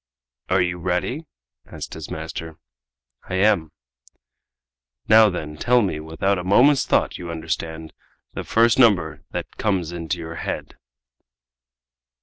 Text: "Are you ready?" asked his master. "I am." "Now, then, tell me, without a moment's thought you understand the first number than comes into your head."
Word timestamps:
"Are 0.49 0.63
you 0.63 0.79
ready?" 0.79 1.27
asked 1.67 1.93
his 1.93 2.09
master. 2.09 2.57
"I 3.29 3.35
am." 3.35 3.71
"Now, 5.07 5.29
then, 5.29 5.57
tell 5.57 5.83
me, 5.83 5.99
without 5.99 6.39
a 6.39 6.43
moment's 6.43 6.87
thought 6.87 7.19
you 7.19 7.29
understand 7.29 7.93
the 8.33 8.43
first 8.43 8.79
number 8.79 9.21
than 9.29 9.43
comes 9.59 9.91
into 9.91 10.17
your 10.17 10.37
head." 10.37 10.75